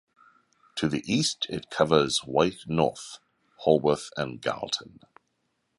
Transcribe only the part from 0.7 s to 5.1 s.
To the east it covers White Nothe, Holworth and Galton.